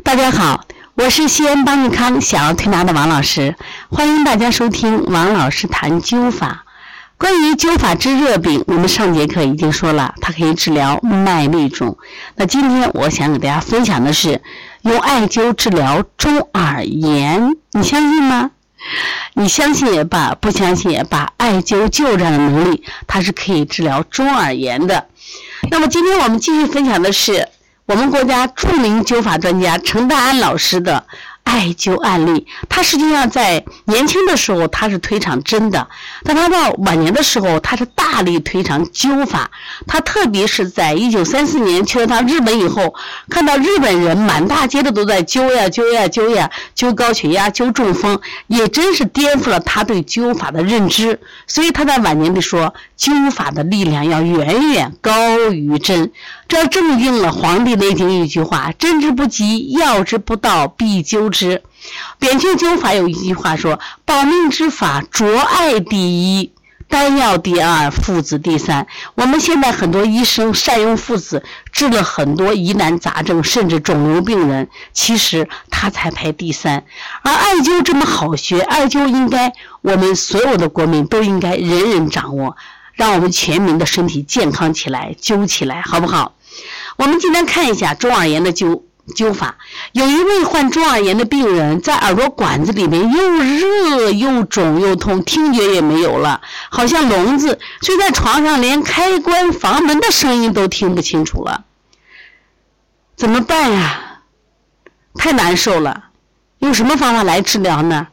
[0.00, 0.64] 大家好，
[0.94, 3.54] 我是西安邦尼康小儿推拿的王老师，
[3.90, 6.64] 欢迎大家收听王老师谈灸法。
[7.18, 11.98] 关于灸法治热病，我们上节课已经说了，它可以治疗脉滤肿。
[12.36, 14.40] 那今天我想给大家分享的是
[14.80, 18.50] 用艾灸治疗中耳炎，你相信吗？
[19.34, 25.06] 你相信也罢，不相信也罢，艾灸就这样的能力，它是可以治疗中耳炎的。
[25.70, 27.46] 那么今天我们继续分享的是。
[27.92, 31.04] 我们国家著名灸法专家陈大安老师的。
[31.44, 35.88] 艾灸案例，他实际上在年轻的时候他是推崇针的，
[36.22, 39.50] 但他到晚年的时候，他是大力推崇灸法。
[39.88, 42.94] 他特别是在一九三四年去了趟日本以后，
[43.28, 51.18] 看到日本人满大街的都在灸呀灸呀灸呀，灸高血压、灸中风，也真是颠覆了他对灸法的认知。
[51.48, 56.12] 所以他在晚年的说，灸法的力量要远远高于针。
[56.52, 61.62] 这正应了《黄帝内经》一句话：“针之不及，药之不到，必灸之。”
[62.20, 65.96] 扁鹊灸法有一句话说：“保命之法，着艾第
[66.36, 66.52] 一，
[66.88, 76.84] 丹药第二，附子第三。”我们现在很多医生善用附子，治了很多疑难杂症，甚至肿瘤病人，其实他才排第三。
[77.22, 82.54] 而艾灸这么好学，艾灸应该我们所有的国民都应该人人掌握，
[82.92, 86.34] 让我们全民的身体健康起来，灸起来，好不好？
[86.96, 88.82] 我们今天看一下中耳炎的灸
[89.16, 89.56] 灸法。
[89.92, 96.40] 有一位患中耳炎的病人，在耳朵管子里面又热又肿又痛，听觉也没有了，
[96.70, 101.64] 好像聋子，睡在床上连开关房门的声音都听不清楚了。
[103.16, 104.20] 怎么办呀？
[105.14, 106.04] 太难受了。
[106.60, 108.08] 用什么方法来治疗呢？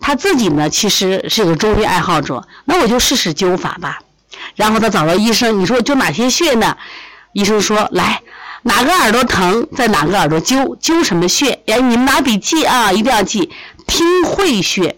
[0.00, 4.00] 他自己呢，其实是个中医爱好者，那我就试试灸法吧。
[4.56, 6.76] 然后他找到医生，你说灸哪些穴呢？
[7.32, 8.22] 医生说：“来，
[8.62, 11.60] 哪个耳朵疼，在哪个耳朵灸，灸什么穴？
[11.66, 13.50] 哎，你们拿笔记啊，一定要记。
[13.86, 14.96] 听会穴，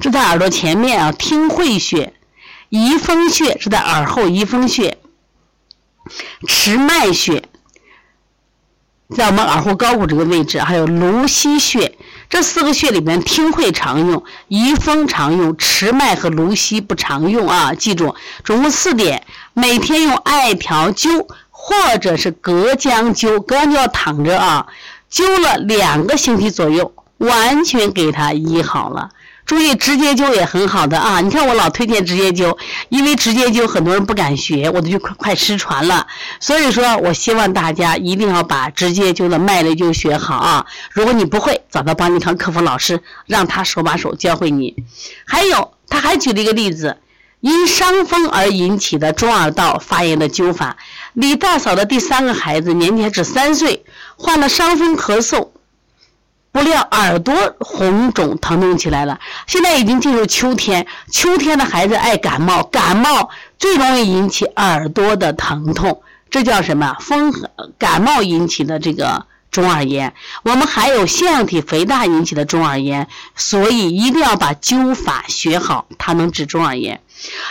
[0.00, 2.12] 是在耳朵前面啊，听会穴；
[2.68, 4.96] 仪风穴是在耳后仪风穴；
[6.46, 7.42] 持脉穴
[9.16, 11.87] 在我们耳后高骨这个位置，还有颅溪穴。
[12.38, 17.74] 这四个穴里面，听会常用，仪风常用，池脉和芦溪不常用啊。
[17.74, 24.68] 记住，总共四点。”每天用艾条灸，或者是隔姜灸，隔姜灸要躺着啊，
[25.10, 29.08] 灸了两个星期左右，完全给它医好了。
[29.48, 31.22] 注意，直接灸也很好的啊。
[31.22, 32.58] 你看我老推荐直接灸，
[32.90, 36.06] 因为直接灸很多人不敢学，我都就快快失传了。
[36.38, 40.66] 所以说我希望大家一定要把直接灸的脉类就学好啊。
[40.92, 44.76] 如果你不会，找到邦尼康客服老师，让他手把手教会你。
[45.24, 46.98] 还有，他还举了一个例子。
[47.40, 50.76] 因伤风而引起的中耳道发炎的灸法。
[51.14, 53.84] 李大嫂的第三个孩子年纪只三岁，
[54.16, 55.50] 患了伤风咳嗽，
[56.52, 59.18] 不料耳朵红肿疼痛起来了。
[59.46, 66.96] 现在已经进入秋天，秋天的孩子爱感冒，感冒最容易引起耳朵的疼痛，这叫什么？
[67.00, 67.32] 风
[67.78, 69.26] 感冒引起的这个。
[69.50, 77.00] 中耳炎，我们还有腺样体肥大引起的中耳炎，所以一定要把灸法学好，它能治中耳炎。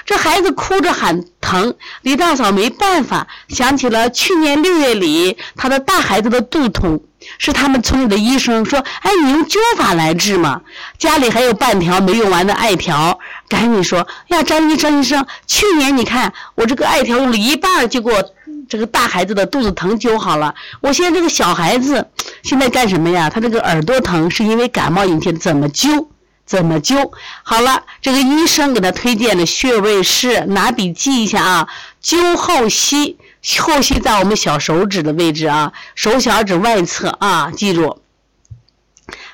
[0.05, 7.01] 这孩子哭着喊疼，李大嫂没办法，想起了去年六月里他的大孩子的肚痛，
[7.37, 10.61] 是他们村里的医生说：“哎，你用灸法来治嘛。”
[10.97, 18.23] 家里还有半条没用完的艾条，赶紧说：“呀，张医生医生，去年你看我这个艾条用了一半，就给我。”
[18.69, 22.05] 这个大孩子的肚子疼灸好了，我现在这个小孩子
[22.43, 23.29] 现在干什么呀？
[23.29, 26.07] 他这个耳朵疼是因为感冒引起的，怎么灸？
[26.45, 27.09] 怎么灸？
[27.43, 31.67] 好了，这个医生给他推荐的穴位是，拿笔记一下啊，
[32.03, 33.17] 灸后溪，
[33.59, 38.01] 后溪在我们小手指的位置啊，手小指外侧啊，记住。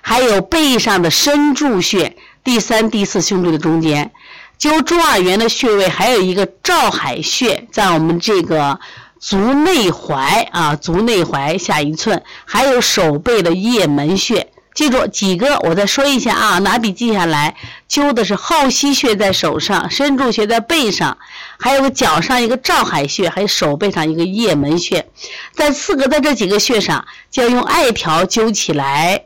[0.02, 4.12] 还有背上的深柱穴，第三、第四胸椎的中间，
[4.60, 8.80] 灸中耳炎的穴位还有一个照海穴，在我们这个。
[9.20, 17.56] 足内踝啊，足内踝下一寸，还有手背的腋门穴，记住几个，我再说一下啊，拿笔记下来。
[17.90, 21.18] 灸的是后溪穴在手上，深柱穴在背上，
[21.60, 25.08] 还有个脚上一个照海穴，还有手背上一个腋门穴，
[25.54, 29.26] 在四个在这几个穴上，就要用艾条灸起来。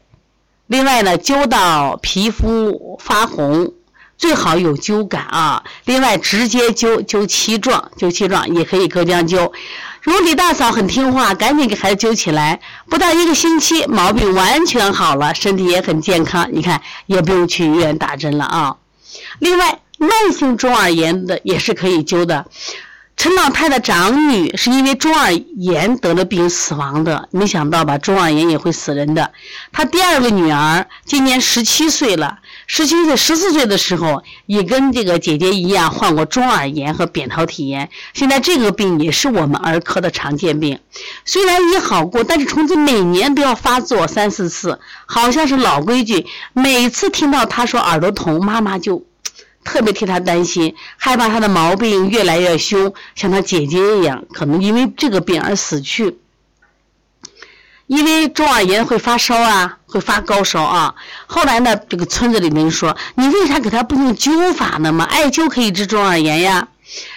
[0.67, 3.73] 另外呢，灸到皮肤发红。
[4.17, 5.63] 最好有灸感啊！
[5.85, 9.51] 另外，直接灸灸气壮，灸气壮也可以隔姜灸。
[10.07, 16.47] 如果李大嫂很听话，赶紧给孩子揪起来，不到一个星期，毛病完全好了，身体也很健康。
[16.49, 18.77] 你看，也不用去医院打针了啊。
[19.39, 22.45] 另外，慢性中耳炎的也是可以灸的。
[23.17, 29.31] 陈老太的长女是因为中耳炎得了病死亡的，没想到吧，中耳炎也会死人的。
[29.71, 32.37] 她第二个女儿今年十七岁了，
[32.67, 40.79] 十七岁、十四岁的时候也跟这个姐姐一样患过中耳炎和扁桃体炎，现在这个病也是我们儿科的常见病，
[41.25, 46.27] 虽然医好过，但是虫子每年都要发作三四次，好像是老规矩。
[46.53, 49.03] 每次听到她说耳朵疼，妈妈就。
[49.67, 56.17] 特别替他担心，害怕他的毛病越来越凶，像他姐姐一样，可能因为这个病而死去。
[57.85, 60.95] 因为中耳炎会发烧啊，会发高烧啊。
[61.25, 64.91] 后来呢，这个村子里面说：“你为啥给他不用灸法呢？
[64.91, 66.67] 嘛，艾灸可以治中耳炎呀。”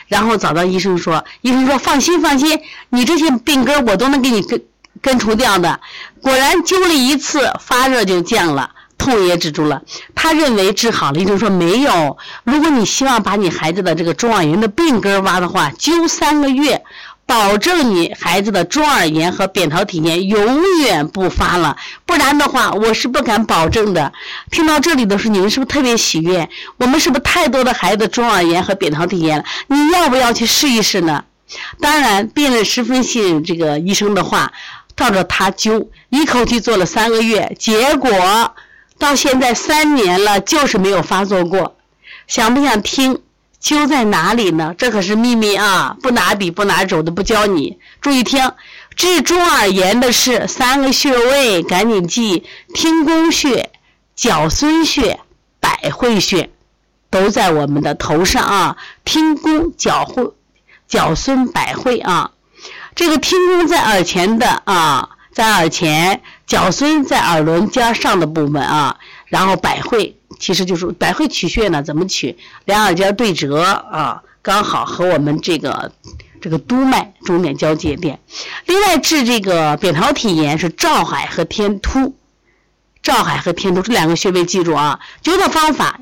[0.09, 4.63] 然后找到医生说：“医生说放心放心，你这些病根我都能给你根
[5.01, 5.81] 根除掉的。”
[6.23, 8.71] 果然灸了一次，发热就降了。
[9.01, 9.83] 痛也止住了，
[10.15, 11.19] 他认为治好了。
[11.19, 12.19] 医生说没有。
[12.45, 16.83] 如果你希望把你孩子的这个中耳炎的病根挖的话，灸三个月，
[17.25, 21.77] 保证你孩子的中耳炎和扁桃体炎永远不发了。
[22.05, 24.13] 不然的话，我是不敢保证的。
[24.51, 26.49] 听到这里的时候，你们是不是特别喜悦？
[26.77, 29.45] 我们是不是太多的孩子中耳炎和扁桃体炎了？
[29.69, 31.25] 你要不要去试一试呢？
[31.81, 34.53] 当然，病人十分信任这个医生的话，
[34.95, 38.11] 照着他灸，一口气做了三个月，结果。
[39.01, 41.77] 到现在三年了，就是没有发作过。
[42.29, 43.23] 想不想听？
[43.63, 44.75] 灸在哪里呢？
[44.79, 45.97] 这可是秘密啊！
[46.03, 47.79] 不拿笔不拿纸的不教你。
[48.01, 48.53] 注意听，
[48.97, 52.45] 治中耳炎的是三个穴位，赶紧记：
[52.75, 53.71] 听宫穴、
[54.17, 55.21] 角孙穴、
[55.61, 56.51] 百会穴，
[57.11, 58.77] 都在我们的头上啊。
[59.05, 60.33] 听宫、角会、
[60.89, 62.31] 角孙、百会啊。
[62.95, 65.11] 这个听宫在耳前的啊。
[65.33, 72.37] 在耳前，角孙在耳轮尖上的部分啊，然后百会其实就是百会取穴呢，怎么取？
[72.65, 75.93] 两耳尖对折啊，刚好和我们这个
[76.41, 78.19] 这个督脉中点交界点。
[78.67, 82.17] 另外治这个扁桃体炎是照海和天突，
[83.01, 84.99] 照海和天突这两个穴位记住啊。
[85.23, 86.01] 灸的方法，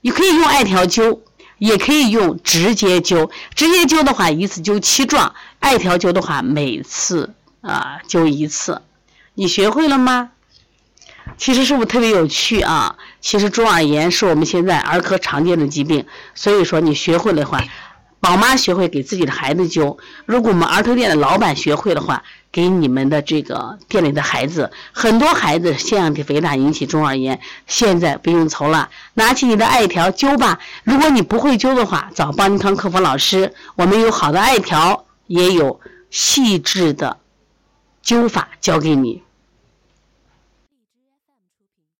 [0.00, 1.18] 你可以用艾条灸，
[1.58, 3.30] 也可以用直接灸。
[3.54, 7.34] 直接灸的话，一次灸七壮；艾条灸的话，每次。
[7.60, 8.80] 啊，灸一次，
[9.34, 10.30] 你学会了吗？
[11.38, 12.96] 其实是不是特别有趣啊？
[13.20, 17.62] 其实中耳炎是我们现在儿科常见的疾病，所以说你学会的话，
[18.18, 19.96] 宝妈学会给自己的孩子灸。
[20.26, 30.58] 如果我们儿童店的老板学会的话，给你们的这个店里的孩子，很多孩子腺样体肥大引起中耳炎，现在不用愁了，拿起你的艾条灸吧。
[30.82, 35.80] 如果你不会灸的话，找邦尼康客服老师，我们有好的艾条，也有
[36.10, 37.19] 细致的。
[38.10, 39.22] 灸法教给你。